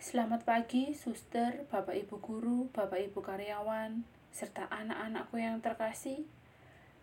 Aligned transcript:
Selamat 0.00 0.48
pagi, 0.48 0.96
suster, 0.96 1.68
Bapak 1.68 1.92
Ibu 1.92 2.24
guru, 2.24 2.72
Bapak 2.72 3.04
Ibu 3.12 3.20
karyawan, 3.20 4.00
serta 4.32 4.64
anak-anakku 4.72 5.36
yang 5.36 5.60
terkasih. 5.60 6.24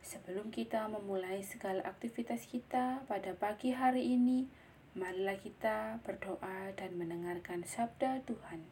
Sebelum 0.02 0.50
kita 0.50 0.90
memulai 0.90 1.46
segala 1.46 1.86
aktivitas 1.86 2.50
kita 2.50 3.06
pada 3.06 3.38
pagi 3.38 3.70
hari 3.70 4.18
ini, 4.18 4.50
marilah 4.98 5.38
kita 5.38 6.02
berdoa 6.02 6.74
dan 6.74 6.98
mendengarkan 6.98 7.62
sabda 7.70 8.26
Tuhan. 8.26 8.66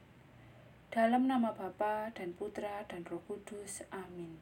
Dalam 0.90 1.30
nama 1.30 1.54
Bapa 1.54 2.10
dan 2.18 2.34
Putra 2.34 2.82
dan 2.90 3.06
Roh 3.06 3.22
Kudus. 3.30 3.86
Amin. 3.94 4.42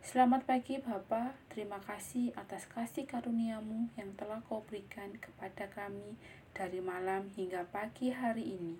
Selamat 0.00 0.48
pagi 0.48 0.80
Bapa, 0.80 1.36
terima 1.52 1.76
kasih 1.84 2.32
atas 2.40 2.64
kasih 2.64 3.04
karuniamu 3.04 3.92
yang 4.00 4.16
telah 4.16 4.40
kau 4.48 4.64
berikan 4.64 5.12
kepada 5.20 5.68
kami 5.76 6.16
dari 6.58 6.82
malam 6.82 7.30
hingga 7.38 7.62
pagi 7.70 8.10
hari 8.10 8.58
ini. 8.58 8.74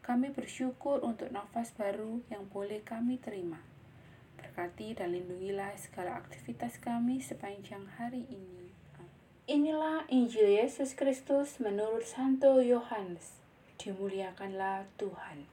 Kami 0.00 0.32
bersyukur 0.32 1.04
untuk 1.04 1.28
nafas 1.28 1.76
baru 1.76 2.24
yang 2.32 2.48
boleh 2.48 2.80
kami 2.80 3.20
terima. 3.20 3.60
Berkati 4.40 4.96
dan 4.96 5.12
lindungilah 5.12 5.76
segala 5.76 6.16
aktivitas 6.24 6.80
kami 6.80 7.20
sepanjang 7.20 7.84
hari 8.00 8.24
ini. 8.32 8.72
Inilah 9.44 10.08
Injil 10.08 10.56
Yesus 10.56 10.96
Kristus 10.96 11.60
menurut 11.60 12.08
Santo 12.08 12.64
Yohanes. 12.64 13.36
Dimuliakanlah 13.76 14.88
Tuhan. 14.96 15.44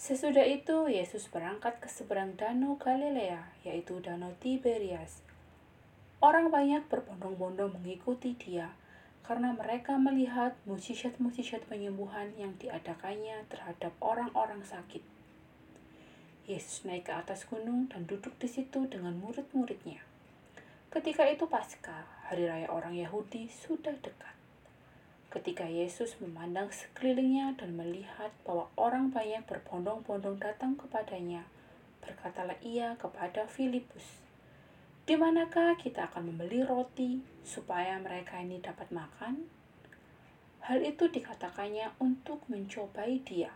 Sesudah 0.00 0.48
itu, 0.48 0.88
Yesus 0.88 1.28
berangkat 1.28 1.84
ke 1.84 1.92
seberang 1.92 2.40
danau 2.40 2.80
Galilea, 2.80 3.52
yaitu 3.68 4.00
danau 4.00 4.32
Tiberias. 4.40 5.20
Orang 6.24 6.48
banyak 6.48 6.88
berbondong-bondong 6.88 7.76
mengikuti 7.76 8.32
dia, 8.40 8.72
karena 9.24 9.56
mereka 9.56 9.96
melihat 9.96 10.52
mujizat-mujizat 10.68 11.64
penyembuhan 11.64 12.36
yang 12.36 12.52
diadakannya 12.60 13.48
terhadap 13.48 13.96
orang-orang 14.04 14.60
sakit. 14.60 15.00
Yesus 16.44 16.84
naik 16.84 17.08
ke 17.08 17.12
atas 17.16 17.48
gunung 17.48 17.88
dan 17.88 18.04
duduk 18.04 18.36
di 18.36 18.44
situ 18.44 18.84
dengan 18.84 19.16
murid-muridnya. 19.16 20.04
Ketika 20.92 21.24
itu 21.24 21.48
Paskah, 21.48 22.04
hari 22.28 22.44
raya 22.44 22.68
orang 22.68 22.92
Yahudi, 22.92 23.48
sudah 23.48 23.96
dekat. 24.04 24.36
Ketika 25.32 25.66
Yesus 25.66 26.20
memandang 26.20 26.70
sekelilingnya 26.70 27.56
dan 27.58 27.74
melihat 27.74 28.30
bahwa 28.44 28.70
orang 28.76 29.10
banyak 29.10 29.42
berbondong-bondong 29.48 30.38
datang 30.38 30.76
kepadanya, 30.78 31.48
berkatalah 32.04 32.54
ia 32.62 32.94
kepada 33.00 33.48
Filipus, 33.48 34.23
di 35.04 35.20
manakah 35.20 35.76
kita 35.76 36.08
akan 36.08 36.32
membeli 36.32 36.64
roti 36.64 37.20
supaya 37.44 38.00
mereka 38.00 38.40
ini 38.40 38.56
dapat 38.56 38.88
makan? 38.88 39.44
Hal 40.64 40.80
itu 40.80 41.12
dikatakannya 41.12 41.92
untuk 42.00 42.40
mencobai 42.48 43.20
dia, 43.20 43.52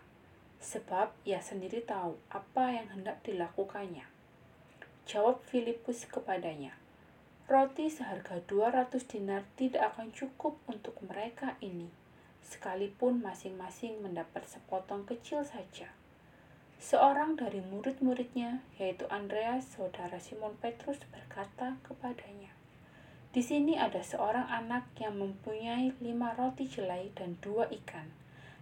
sebab 0.60 1.16
ia 1.24 1.40
sendiri 1.40 1.80
tahu 1.80 2.20
apa 2.28 2.76
yang 2.76 2.92
hendak 2.92 3.24
dilakukannya. 3.24 4.04
Jawab 5.08 5.40
Filipus 5.48 6.04
kepadanya, 6.04 6.76
Roti 7.48 7.88
seharga 7.88 8.44
200 8.44 9.08
dinar 9.08 9.40
tidak 9.56 9.96
akan 9.96 10.12
cukup 10.12 10.60
untuk 10.68 11.00
mereka 11.00 11.56
ini, 11.64 11.88
sekalipun 12.44 13.24
masing-masing 13.24 14.04
mendapat 14.04 14.44
sepotong 14.44 15.08
kecil 15.08 15.40
saja. 15.48 15.88
Seorang 16.78 17.34
dari 17.34 17.58
murid-muridnya, 17.58 18.62
yaitu 18.78 19.02
Andreas, 19.10 19.66
saudara 19.66 20.22
Simon 20.22 20.54
Petrus, 20.62 21.02
berkata 21.10 21.74
kepadanya, 21.82 22.54
"Di 23.34 23.42
sini 23.42 23.74
ada 23.74 23.98
seorang 23.98 24.46
anak 24.46 24.94
yang 25.02 25.18
mempunyai 25.18 25.98
lima 25.98 26.38
roti 26.38 26.70
jelai 26.70 27.10
dan 27.18 27.34
dua 27.42 27.66
ikan. 27.82 28.14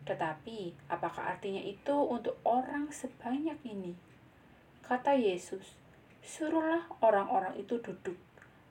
Tetapi, 0.08 0.88
apakah 0.88 1.36
artinya 1.36 1.60
itu 1.60 1.92
untuk 1.92 2.40
orang 2.48 2.88
sebanyak 2.88 3.60
ini?" 3.68 3.92
Kata 4.80 5.12
Yesus, 5.12 5.76
"Suruhlah 6.24 6.88
orang-orang 7.04 7.60
itu 7.60 7.84
duduk. 7.84 8.16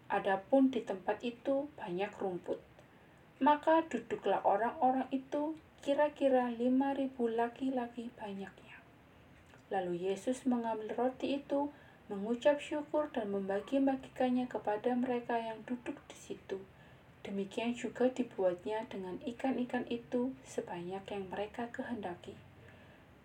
Adapun 0.09 0.73
di 0.73 0.81
tempat 0.81 1.21
itu 1.21 1.69
banyak 1.77 2.09
rumput." 2.17 2.57
Maka 3.37 3.85
duduklah 3.85 4.41
orang-orang 4.41 5.05
itu, 5.13 5.53
kira-kira 5.85 6.49
lima 6.49 6.97
ribu 6.97 7.29
laki-laki 7.29 8.09
banyaknya. 8.17 8.64
Lalu 9.73 10.09
Yesus 10.09 10.45
mengambil 10.45 10.93
roti 10.93 11.41
itu, 11.41 11.73
mengucap 12.05 12.61
syukur 12.61 13.09
dan 13.09 13.33
membagi-bagikannya 13.33 14.45
kepada 14.45 14.93
mereka 14.93 15.41
yang 15.41 15.65
duduk 15.65 15.97
di 16.05 16.17
situ. 16.17 16.61
Demikian 17.25 17.73
juga 17.73 18.05
dibuatnya 18.13 18.85
dengan 18.85 19.17
ikan-ikan 19.25 19.89
itu 19.89 20.37
sebanyak 20.45 21.01
yang 21.09 21.25
mereka 21.33 21.65
kehendaki. 21.73 22.37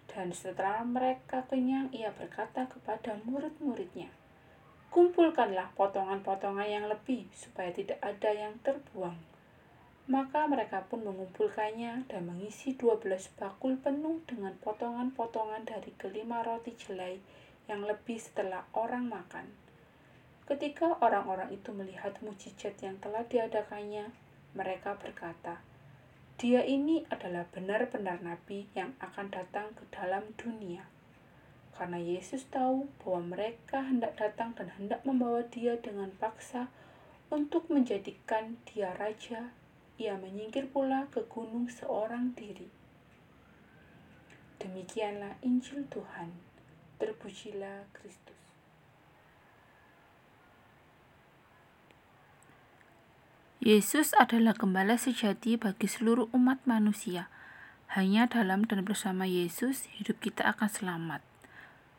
Dan 0.09 0.33
setelah 0.33 0.81
mereka 0.83 1.45
kenyang, 1.45 1.93
ia 1.93 2.09
berkata 2.17 2.65
kepada 2.67 3.21
murid-muridnya, 3.29 4.09
Kumpulkanlah 4.91 5.71
potongan-potongan 5.79 6.67
yang 6.67 6.87
lebih, 6.91 7.31
supaya 7.31 7.71
tidak 7.71 8.01
ada 8.03 8.35
yang 8.35 8.59
terbuang. 8.67 9.15
Maka 10.11 10.51
mereka 10.51 10.91
pun 10.91 11.07
mengumpulkannya 11.07 12.11
dan 12.11 12.27
mengisi 12.27 12.75
dua 12.75 12.99
belas 12.99 13.31
bakul 13.39 13.79
penuh 13.79 14.19
dengan 14.27 14.59
potongan-potongan 14.59 15.63
dari 15.63 15.95
kelima 15.95 16.43
roti 16.43 16.75
jelai 16.75 17.23
yang 17.71 17.87
lebih 17.87 18.19
setelah 18.19 18.67
orang 18.75 19.07
makan. 19.07 19.47
Ketika 20.51 20.99
orang-orang 20.99 21.55
itu 21.55 21.71
melihat 21.71 22.19
mujizat 22.27 22.75
yang 22.83 22.99
telah 22.99 23.23
diadakannya, 23.23 24.11
mereka 24.59 24.99
berkata, 24.99 25.63
"Dia 26.43 26.67
ini 26.67 27.07
adalah 27.07 27.47
benar-benar 27.47 28.19
nabi 28.19 28.67
yang 28.75 28.99
akan 28.99 29.31
datang 29.31 29.79
ke 29.79 29.87
dalam 29.95 30.35
dunia." 30.35 30.91
Karena 31.79 32.03
Yesus 32.03 32.51
tahu 32.51 32.91
bahwa 32.99 33.39
mereka 33.39 33.87
hendak 33.87 34.19
datang 34.19 34.59
dan 34.59 34.75
hendak 34.75 35.07
membawa 35.07 35.47
dia 35.47 35.79
dengan 35.79 36.11
paksa 36.19 36.67
untuk 37.31 37.71
menjadikan 37.71 38.59
dia 38.67 38.91
raja 38.99 39.55
ia 40.01 40.17
menyingkir 40.17 40.73
pula 40.73 41.05
ke 41.13 41.29
gunung 41.29 41.69
seorang 41.69 42.33
diri. 42.33 42.73
Demikianlah 44.57 45.37
Injil 45.45 45.85
Tuhan. 45.93 46.33
Terpujilah 46.97 47.85
Kristus. 47.93 48.41
Yesus 53.61 54.17
adalah 54.17 54.57
gembala 54.57 54.97
sejati 54.97 55.61
bagi 55.61 55.85
seluruh 55.85 56.33
umat 56.33 56.65
manusia. 56.65 57.29
Hanya 57.93 58.25
dalam 58.25 58.65
dan 58.65 58.89
bersama 58.89 59.29
Yesus, 59.29 59.85
hidup 60.01 60.17
kita 60.25 60.49
akan 60.49 60.69
selamat. 60.73 61.21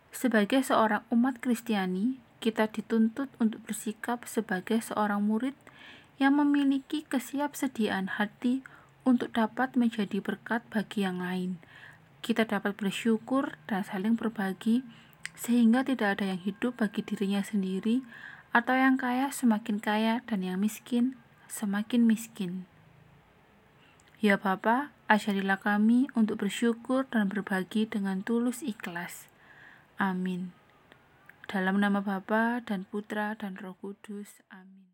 Sebagai 0.10 0.66
seorang 0.66 1.06
umat 1.14 1.38
Kristiani, 1.38 2.18
kita 2.42 2.66
dituntut 2.66 3.30
untuk 3.38 3.62
bersikap 3.70 4.26
sebagai 4.26 4.82
seorang 4.82 5.22
murid 5.22 5.54
yang 6.22 6.38
memiliki 6.38 7.02
kesiapsediaan 7.10 8.22
hati 8.22 8.62
untuk 9.02 9.34
dapat 9.34 9.74
menjadi 9.74 10.22
berkat 10.22 10.62
bagi 10.70 11.02
yang 11.02 11.18
lain. 11.18 11.58
Kita 12.22 12.46
dapat 12.46 12.78
bersyukur 12.78 13.58
dan 13.66 13.82
saling 13.82 14.14
berbagi, 14.14 14.86
sehingga 15.34 15.82
tidak 15.82 16.22
ada 16.22 16.38
yang 16.38 16.42
hidup 16.46 16.78
bagi 16.78 17.02
dirinya 17.02 17.42
sendiri, 17.42 18.06
atau 18.54 18.78
yang 18.78 19.02
kaya 19.02 19.34
semakin 19.34 19.82
kaya 19.82 20.22
dan 20.30 20.46
yang 20.46 20.62
miskin 20.62 21.18
semakin 21.52 22.08
miskin. 22.08 22.64
Ya 24.24 24.40
Bapa, 24.40 24.96
ajarilah 25.12 25.60
kami 25.60 26.08
untuk 26.16 26.48
bersyukur 26.48 27.04
dan 27.12 27.28
berbagi 27.28 27.92
dengan 27.92 28.24
tulus 28.24 28.64
ikhlas. 28.64 29.28
Amin. 30.00 30.56
Dalam 31.52 31.84
nama 31.84 32.00
Bapa 32.00 32.64
dan 32.64 32.88
Putra 32.88 33.36
dan 33.36 33.60
Roh 33.60 33.76
Kudus. 33.84 34.40
Amin. 34.48 34.88